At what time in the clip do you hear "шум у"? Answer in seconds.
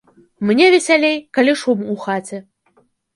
1.65-1.99